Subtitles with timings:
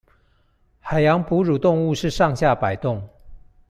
[0.79, 3.07] 海洋哺乳動物是上下擺動